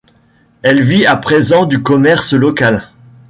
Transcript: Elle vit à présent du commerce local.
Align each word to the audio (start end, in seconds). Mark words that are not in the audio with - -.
Elle 0.63 0.81
vit 0.81 1.05
à 1.05 1.15
présent 1.15 1.67
du 1.67 1.83
commerce 1.83 2.33
local. 2.33 2.89